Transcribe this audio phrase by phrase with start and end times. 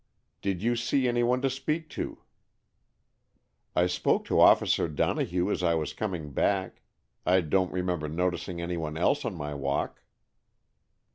[0.41, 2.23] "Did you see any one to speak to?"
[3.75, 6.81] "I spoke to Officer Donohue as I was coming back.
[7.23, 10.01] I don't remember noticing any one else on my walk."